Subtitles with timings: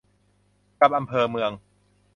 [0.79, 1.51] กับอำเภอเมือง